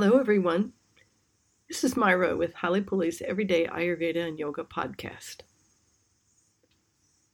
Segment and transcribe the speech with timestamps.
[0.00, 0.74] Hello, everyone.
[1.66, 5.38] This is Myra with Halepule's Everyday Ayurveda and Yoga podcast.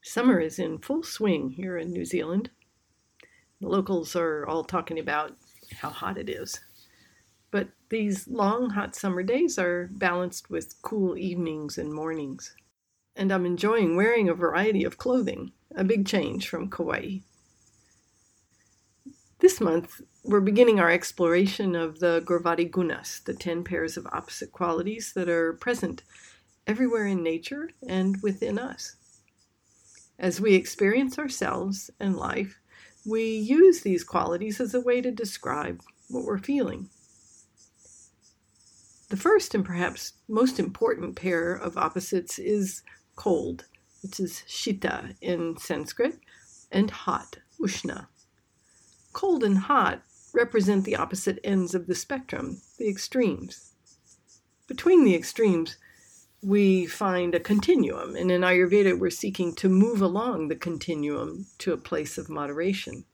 [0.00, 2.48] Summer is in full swing here in New Zealand.
[3.60, 5.36] The locals are all talking about
[5.82, 6.58] how hot it is.
[7.50, 12.56] But these long, hot summer days are balanced with cool evenings and mornings.
[13.14, 17.18] And I'm enjoying wearing a variety of clothing, a big change from Kauai.
[19.54, 24.50] This month, we're beginning our exploration of the Gurvadi Gunas, the 10 pairs of opposite
[24.50, 26.02] qualities that are present
[26.66, 28.96] everywhere in nature and within us.
[30.18, 32.58] As we experience ourselves and life,
[33.06, 36.88] we use these qualities as a way to describe what we're feeling.
[39.08, 42.82] The first and perhaps most important pair of opposites is
[43.14, 43.66] cold,
[44.02, 46.18] which is shita in Sanskrit,
[46.72, 48.08] and hot, ushna.
[49.14, 50.02] Cold and hot
[50.34, 53.72] represent the opposite ends of the spectrum, the extremes.
[54.66, 55.78] Between the extremes,
[56.42, 61.72] we find a continuum, and in Ayurveda, we're seeking to move along the continuum to
[61.72, 63.04] a place of moderation.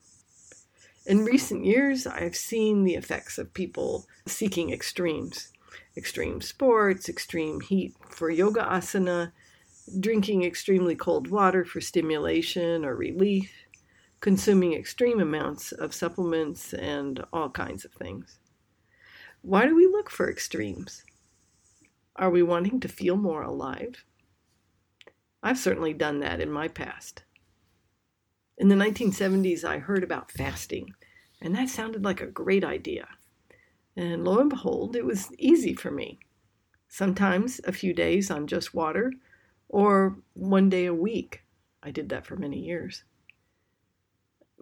[1.07, 5.53] In recent years, I've seen the effects of people seeking extremes
[5.97, 9.33] extreme sports, extreme heat for yoga asana,
[9.99, 13.53] drinking extremely cold water for stimulation or relief,
[14.21, 18.39] consuming extreme amounts of supplements and all kinds of things.
[19.43, 21.05] Why do we look for extremes?
[22.17, 24.05] Are we wanting to feel more alive?
[25.43, 27.23] I've certainly done that in my past.
[28.59, 30.93] In the 1970s, I heard about fasting,
[31.41, 33.09] and that sounded like a great idea.
[33.97, 36.19] And lo and behold, it was easy for me.
[36.89, 39.15] Sometimes a few days on just water,
[39.71, 41.43] or one day a week.
[41.83, 43.05] I did that for many years.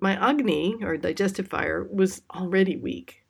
[0.00, 3.24] My Agni, or digestive fire, was already weak.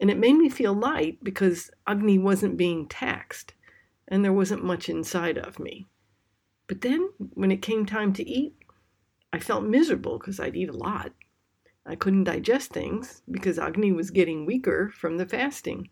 [0.00, 3.54] And it made me feel light because Agni wasn't being taxed
[4.08, 5.86] and there wasn't much inside of me.
[6.66, 8.56] But then, when it came time to eat,
[9.32, 11.12] I felt miserable because I'd eat a lot.
[11.86, 15.90] I couldn't digest things because Agni was getting weaker from the fasting,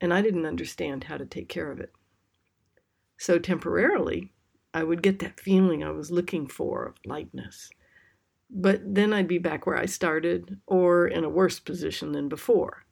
[0.00, 1.92] and I didn't understand how to take care of it.
[3.16, 4.32] So, temporarily,
[4.74, 7.70] I would get that feeling I was looking for of lightness
[8.52, 12.84] but then I'd be back where I started or in a worse position than before.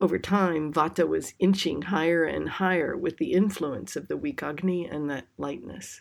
[0.00, 4.86] Over time, Vata was inching higher and higher with the influence of the weak Agni
[4.86, 6.00] and that lightness.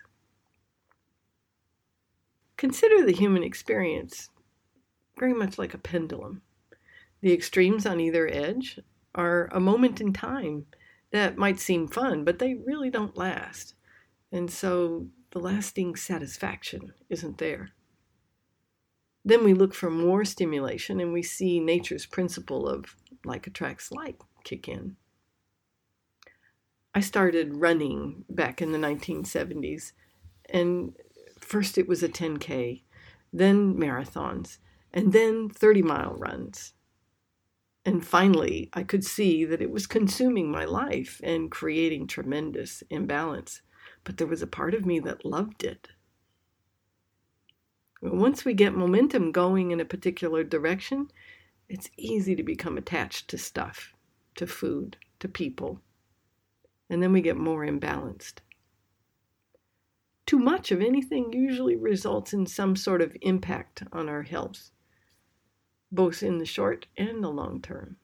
[2.55, 4.29] Consider the human experience
[5.17, 6.41] very much like a pendulum.
[7.21, 8.79] The extremes on either edge
[9.15, 10.67] are a moment in time
[11.11, 13.73] that might seem fun, but they really don't last.
[14.31, 17.71] And so the lasting satisfaction isn't there.
[19.23, 24.19] Then we look for more stimulation and we see nature's principle of like attracts like
[24.43, 24.95] kick in.
[26.95, 29.91] I started running back in the 1970s,
[30.49, 30.95] and
[31.39, 32.81] first it was a 10K,
[33.31, 34.57] then marathons,
[34.91, 36.73] and then 30 mile runs.
[37.85, 43.61] And finally, I could see that it was consuming my life and creating tremendous imbalance.
[44.03, 45.89] But there was a part of me that loved it.
[48.01, 51.11] Once we get momentum going in a particular direction,
[51.67, 53.93] it's easy to become attached to stuff,
[54.35, 55.81] to food, to people.
[56.89, 58.35] And then we get more imbalanced.
[60.25, 64.71] Too much of anything usually results in some sort of impact on our health,
[65.91, 67.97] both in the short and the long term.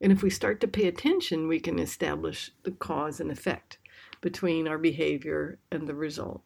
[0.00, 3.78] And if we start to pay attention, we can establish the cause and effect
[4.20, 6.42] between our behavior and the result.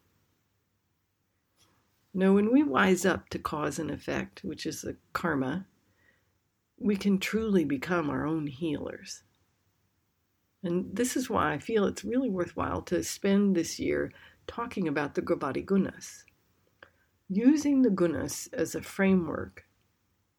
[2.13, 5.65] No, when we wise up to cause and effect, which is the karma,
[6.77, 9.23] we can truly become our own healers.
[10.61, 14.11] And this is why I feel it's really worthwhile to spend this year
[14.47, 16.23] talking about the Gurvadi Gunas.
[17.29, 19.65] Using the Gunas as a framework,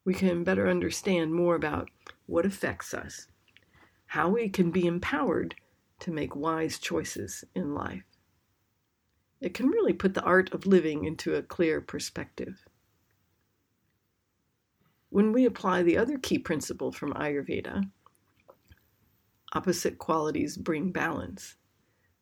[0.04, 1.90] we can better understand more about
[2.26, 3.26] what affects us,
[4.06, 5.56] how we can be empowered
[6.00, 8.04] to make wise choices in life.
[9.44, 12.64] It can really put the art of living into a clear perspective.
[15.11, 17.82] When we apply the other key principle from Ayurveda,
[19.52, 21.56] opposite qualities bring balance,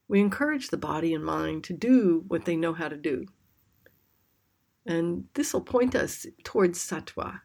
[0.08, 3.26] we encourage the body and mind to do what they know how to do.
[4.84, 7.42] And this will point us towards sattva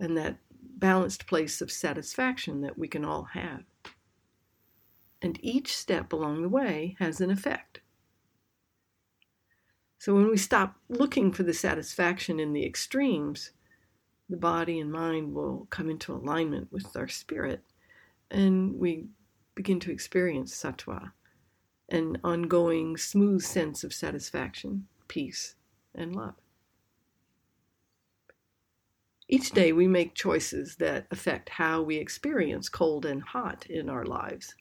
[0.00, 0.38] and that
[0.78, 3.64] balanced place of satisfaction that we can all have.
[5.20, 7.82] And each step along the way has an effect.
[9.98, 13.50] So when we stop looking for the satisfaction in the extremes,
[14.28, 17.64] the body and mind will come into alignment with our spirit,
[18.30, 19.06] and we
[19.54, 21.12] begin to experience sattva,
[21.88, 25.56] an ongoing, smooth sense of satisfaction, peace,
[25.94, 26.34] and love.
[29.28, 34.04] Each day we make choices that affect how we experience cold and hot in our
[34.04, 34.54] lives.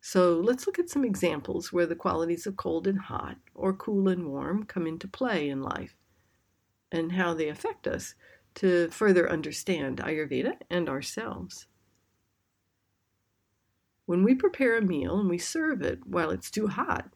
[0.00, 4.08] So let's look at some examples where the qualities of cold and hot, or cool
[4.08, 5.94] and warm, come into play in life
[6.90, 8.14] and how they affect us
[8.54, 11.66] to further understand Ayurveda and ourselves.
[14.06, 17.10] When we prepare a meal and we serve it while it's too hot,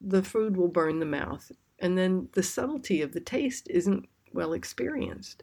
[0.00, 4.54] the food will burn the mouth, and then the subtlety of the taste isn't well
[4.54, 5.42] experienced.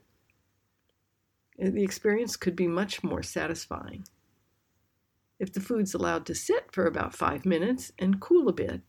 [1.57, 4.03] The experience could be much more satisfying.
[5.41, 8.81] If the food's allowed to sit for about five minutes and cool a bit,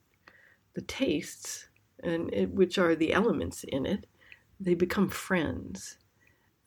[0.74, 1.68] the tastes,
[2.04, 4.06] and it, which are the elements in it,
[4.60, 5.96] they become friends.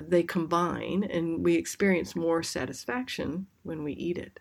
[0.02, 4.40] They combine, and we experience more satisfaction when we eat it.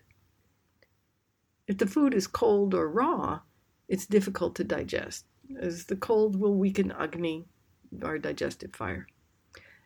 [1.67, 3.41] If the food is cold or raw,
[3.87, 5.25] it's difficult to digest,
[5.61, 7.45] as the cold will weaken Agni,
[8.01, 9.05] our digestive fire.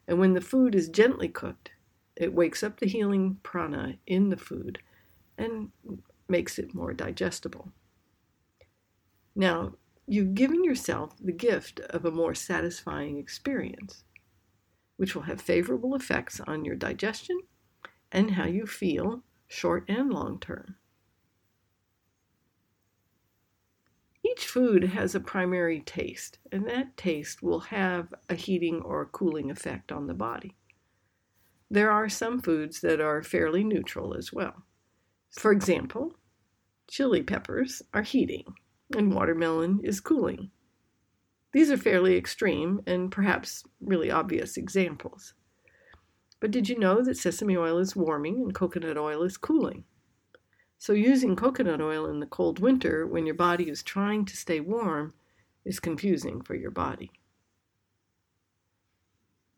[0.08, 1.72] And when the food is gently cooked,
[2.16, 4.80] it wakes up the healing prana in the food
[5.40, 5.72] and
[6.28, 7.72] makes it more digestible.
[9.36, 9.74] Now,
[10.06, 14.04] you've given yourself the gift of a more satisfying experience,
[14.98, 17.40] which will have favorable effects on your digestion
[18.12, 20.76] and how you feel short and long term.
[24.24, 29.50] Each food has a primary taste, and that taste will have a heating or cooling
[29.50, 30.56] effect on the body.
[31.72, 34.66] There are some foods that are fairly neutral as well.
[35.32, 36.16] For example,
[36.88, 38.56] chili peppers are heating
[38.96, 40.52] and watermelon is cooling.
[41.52, 45.34] These are fairly extreme and perhaps really obvious examples.
[46.40, 49.84] But did you know that sesame oil is warming and coconut oil is cooling?
[50.78, 54.62] So, using coconut oil in the cold winter when your body is trying to stay
[54.62, 55.14] warm
[55.66, 57.12] is confusing for your body.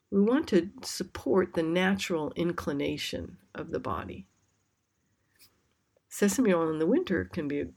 [0.10, 4.26] We want to support the natural inclination of the body.
[6.13, 7.69] Sesame oil in the winter can be a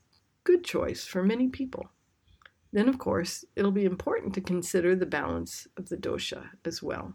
[0.43, 1.89] good choice for many people.
[2.73, 7.15] Then, of course, it'll be important to consider the balance of the dosha as well.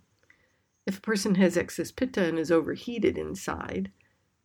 [0.87, 3.91] If a person has excess pitta and is overheated inside,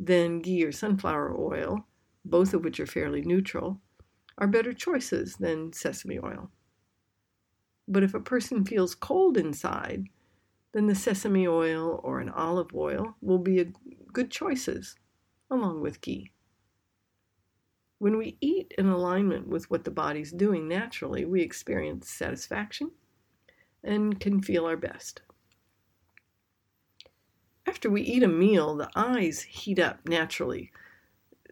[0.00, 1.87] then ghee or sunflower oil,
[2.25, 3.81] both of which are fairly neutral,
[4.37, 6.50] are better choices than sesame oil.
[7.87, 10.09] But if a person feels cold inside,
[10.73, 13.73] then the sesame oil or an olive oil will be
[14.12, 14.97] good choices,
[15.49, 16.32] along with ghee.
[17.99, 22.91] When we eat in alignment with what the body's doing naturally, we experience satisfaction
[23.82, 25.23] and can feel our best.
[27.67, 30.70] After we eat a meal, the eyes heat up naturally.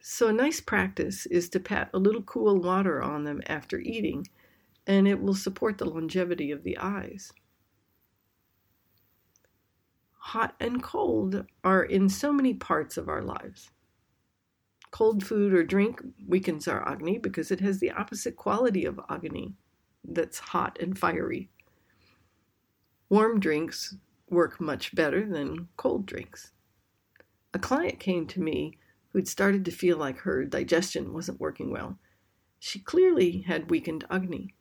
[0.00, 4.28] So, a nice practice is to pat a little cool water on them after eating,
[4.86, 7.32] and it will support the longevity of the eyes.
[10.18, 13.70] Hot and cold are in so many parts of our lives.
[14.92, 19.54] Cold food or drink weakens our Agni because it has the opposite quality of Agni
[20.04, 21.48] that's hot and fiery.
[23.08, 23.96] Warm drinks
[24.28, 26.52] work much better than cold drinks.
[27.55, 28.78] A client came to me
[29.08, 31.98] who'd started to feel like her digestion wasn't working well.
[32.58, 34.55] She clearly had weakened Agni.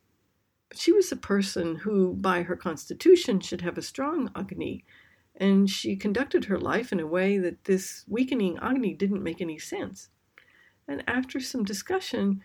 [0.68, 4.84] But she was a person who, by her constitution, should have a strong Agni,
[5.36, 9.58] and she conducted her life in a way that this weakening Agni didn't make any
[9.58, 10.08] sense.
[10.88, 12.42] And after some discussion,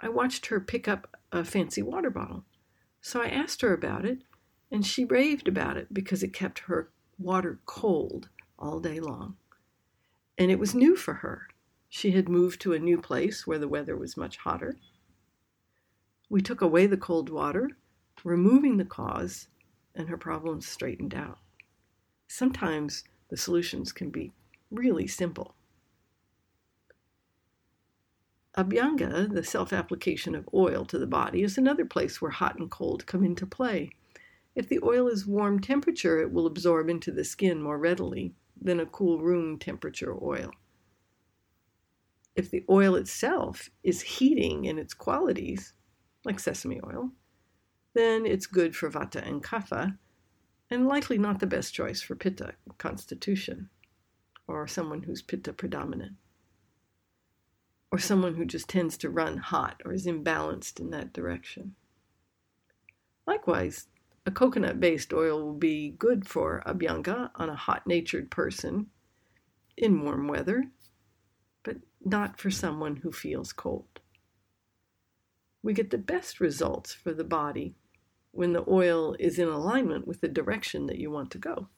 [0.00, 2.44] I watched her pick up a fancy water bottle.
[3.00, 4.22] So I asked her about it,
[4.70, 9.36] and she raved about it because it kept her water cold all day long.
[10.38, 11.48] And it was new for her.
[11.88, 14.76] She had moved to a new place where the weather was much hotter.
[16.28, 17.70] We took away the cold water,
[18.24, 19.48] removing the cause,
[19.94, 21.38] and her problems straightened out.
[22.28, 24.32] Sometimes the solutions can be
[24.70, 25.55] really simple.
[28.56, 32.70] Abhyanga, the self application of oil to the body, is another place where hot and
[32.70, 33.90] cold come into play.
[34.54, 38.80] If the oil is warm temperature, it will absorb into the skin more readily than
[38.80, 40.52] a cool room temperature oil.
[42.34, 45.74] If the oil itself is heating in its qualities,
[46.24, 47.12] like sesame oil,
[47.92, 49.98] then it's good for vata and kapha,
[50.70, 53.68] and likely not the best choice for pitta constitution,
[54.48, 56.16] or someone who's pitta predominant
[57.90, 61.74] or someone who just tends to run hot or is imbalanced in that direction.
[63.26, 63.88] Likewise,
[64.26, 68.88] A coconut based oil will be good for a Abhyanga on a hot natured person
[69.76, 70.64] in warm weather,
[71.62, 74.00] but not for someone who feels cold.
[75.62, 77.76] We get the best results for the body
[78.32, 81.68] when the oil is in alignment with the direction that you want to go.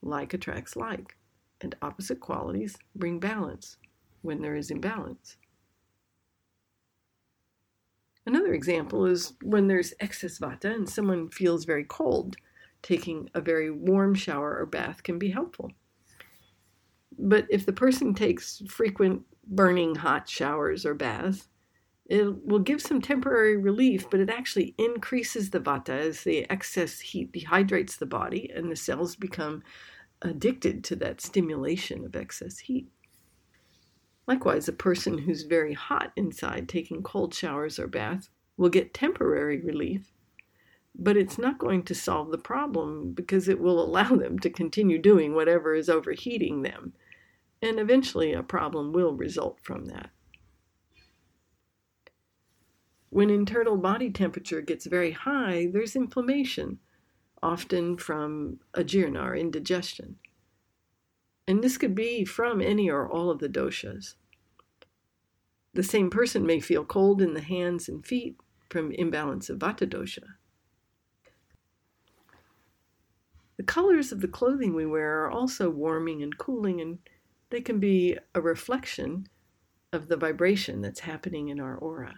[0.00, 1.16] Like attracts like,
[1.60, 3.76] and opposite qualities bring balance
[4.22, 5.36] when there is imbalance.
[8.24, 12.36] Another example is when there's excess vata and someone feels very cold,
[12.82, 15.70] taking a very warm shower or bath can be helpful.
[17.18, 21.48] But if the person takes frequent burning hot showers or baths,
[22.06, 27.00] it will give some temporary relief, but it actually increases the vata as the excess
[27.00, 29.62] heat dehydrates the body and the cells become
[30.22, 32.88] addicted to that stimulation of excess heat.
[34.26, 39.60] Likewise, a person who's very hot inside taking cold showers or baths will get temporary
[39.60, 40.12] relief,
[40.94, 44.98] but it's not going to solve the problem because it will allow them to continue
[44.98, 46.92] doing whatever is overheating them.
[47.60, 50.10] And eventually, a problem will result from that.
[53.10, 56.78] When internal body temperature gets very high, there's inflammation,
[57.42, 60.16] often from ajirna or indigestion.
[61.46, 64.14] And this could be from any or all of the doshas.
[65.74, 68.36] The same person may feel cold in the hands and feet
[68.68, 70.24] from imbalance of vata dosha.
[73.56, 76.98] The colors of the clothing we wear are also warming and cooling, and
[77.50, 79.28] they can be a reflection
[79.92, 82.14] of the vibration that's happening in our aura.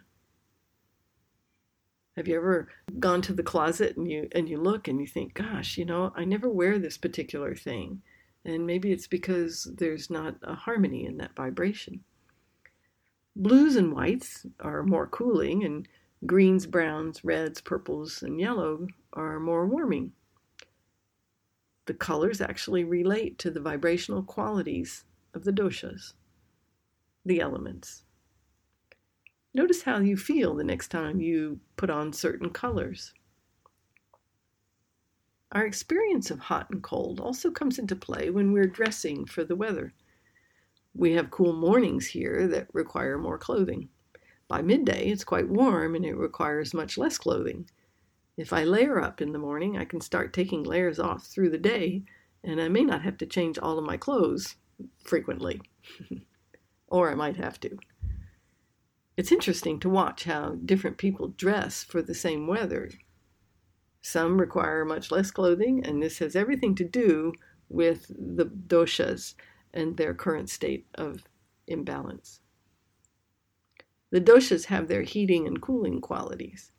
[2.16, 2.69] Have you ever
[3.00, 6.12] gone to the closet and you and you look and you think, gosh, you know,
[6.14, 8.02] I never wear this particular thing.
[8.44, 12.04] And maybe it's because there's not a harmony in that vibration.
[13.36, 15.88] Blues and whites are more cooling, and
[16.26, 20.12] greens, browns, reds, purples, and yellow are more warming.
[21.86, 26.14] The colors actually relate to the vibrational qualities of the doshas,
[27.24, 28.04] the elements.
[29.52, 33.14] Notice how you feel the next time you put on certain colors.
[35.54, 39.54] Our experience of hot and cold also comes into play when we're dressing for the
[39.54, 39.94] weather.
[40.94, 43.88] We have cool mornings here that require more clothing.
[44.49, 47.70] By midday, it's quite warm and it requires much less clothing.
[48.37, 51.58] If I layer up in the morning, I can start taking layers off through the
[51.58, 52.02] day,
[52.42, 54.56] and I may not have to change all of my clothes
[55.04, 55.62] frequently.
[56.88, 57.78] or I might have to.
[59.16, 62.90] It's interesting to watch how different people dress for the same weather.
[64.06, 67.32] Some require much less clothing, and this has everything to do
[67.70, 69.34] with the doshas
[69.73, 71.25] and their current state of
[71.66, 72.40] imbalance.
[74.11, 76.70] The doshas have their heating and cooling qualities.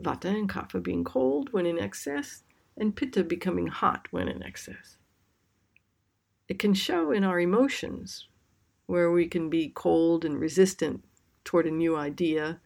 [0.00, 2.44] Vata and kapha being cold when in excess,
[2.76, 4.98] and pitta becoming hot when in excess.
[6.46, 8.28] It can show in our emotions,
[8.86, 11.04] where we can be cold and resistant
[11.42, 12.60] toward a new idea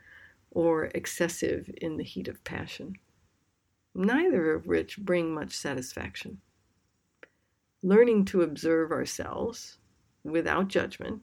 [0.50, 2.96] or excessive in the heat of passion
[3.94, 6.40] neither of which bring much satisfaction.
[7.82, 9.78] Learning to observe ourselves
[10.22, 11.22] without judgment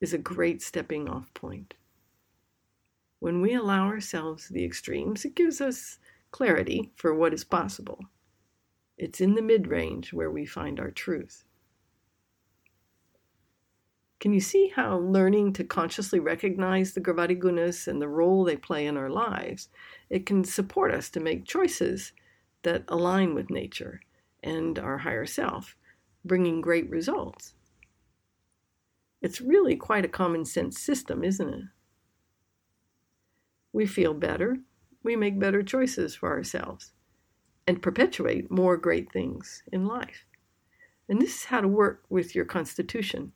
[0.00, 1.74] is a great stepping off point.
[3.20, 5.98] When we allow ourselves the extremes, it gives us
[6.32, 8.00] clarity for what is possible.
[8.98, 11.44] It's in the mid range where we find our truth.
[14.22, 18.56] Can you see how learning to consciously recognize the Gurvadi Gunas and the role they
[18.56, 19.68] play in our lives,
[20.10, 22.12] it can support us to make choices
[22.62, 24.00] that align with nature
[24.40, 25.74] and our higher self,
[26.24, 27.54] bringing great results?
[29.20, 31.64] It's really quite a common sense system, isn't it?
[33.72, 34.58] We feel better,
[35.02, 36.92] we make better choices for ourselves,
[37.66, 40.26] and perpetuate more great things in life.
[41.08, 43.32] And this is how to work with your constitution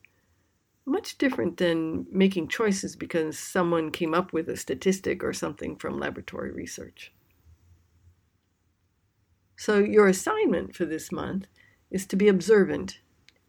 [0.87, 5.99] much different than making choices because someone came up with a statistic or something from
[5.99, 7.11] laboratory research.
[9.57, 11.47] So, your assignment for this month
[11.91, 12.99] is to be observant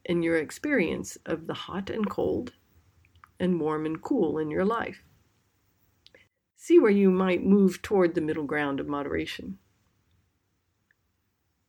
[0.05, 2.55] in your experience of the hot and cold
[3.39, 5.05] and warm and cool in your life.
[6.57, 9.59] See where you might move toward the middle ground of moderation.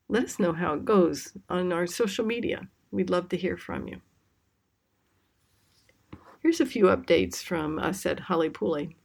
[0.08, 2.70] Let us know how it goes on our social media.
[2.90, 4.02] We'd love to hear from you.
[6.42, 8.96] Here's a few updates from us at Holly Halepule.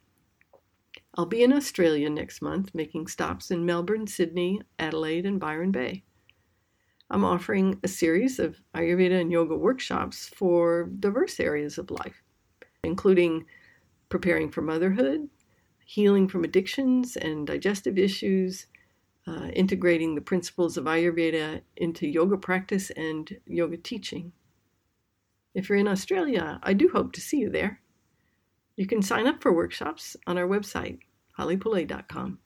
[1.16, 6.04] I'll be in Australia next month, making stops in Melbourne, Sydney, Adelaide, and Byron Bay.
[7.10, 12.22] I'm offering a series of Ayurveda and yoga workshops for diverse areas of life,
[12.84, 13.46] including
[14.10, 15.28] preparing for motherhood,
[15.84, 18.68] healing from addictions and digestive issues,
[19.26, 24.32] uh, integrating the principles of Ayurveda into yoga practice and yoga teaching.
[25.54, 27.80] If you're in Australia, I do hope to see you there.
[28.76, 30.98] You can sign up for workshops on our website,
[31.38, 32.38] halepule.com.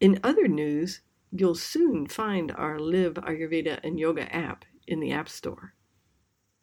[0.00, 1.00] In other news,
[1.30, 5.74] you'll soon find our Live Ayurveda and Yoga app in the App Store.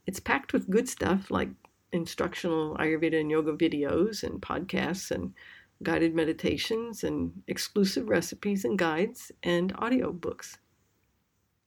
[0.05, 1.49] It's packed with good stuff like
[1.91, 5.33] instructional Ayurveda and yoga videos and podcasts and
[5.81, 10.57] guided meditations and exclusive recipes and guides and audiobooks.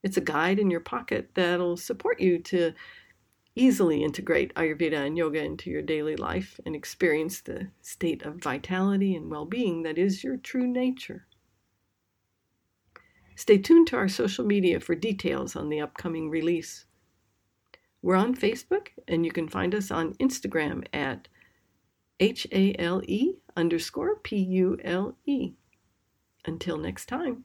[0.02, 2.72] It's a guide in your pocket that'll support you to
[3.54, 9.14] easily integrate Ayurveda and yoga into your daily life and experience the state of vitality
[9.14, 11.26] and well being that is your true nature.
[13.36, 16.86] Stay tuned to our social media for details on the upcoming release.
[18.02, 21.28] We're on Facebook, and you can find us on Instagram at
[22.20, 25.52] H A L E underscore P U L E.
[26.44, 27.44] Until next time.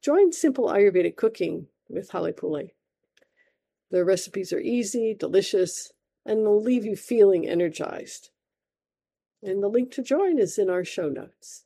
[0.00, 2.70] Join Simple Ayurvedic Cooking with Halepule.
[3.90, 5.92] The recipes are easy, delicious,
[6.24, 8.30] and will leave you feeling energized.
[9.42, 11.64] And the link to join is in our show notes.